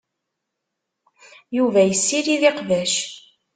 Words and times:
Yuba 1.57 1.81
yessirid 1.83 2.43
iqbac. 2.49 2.93